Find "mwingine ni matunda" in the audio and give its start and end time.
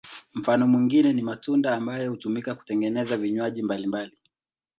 0.67-1.75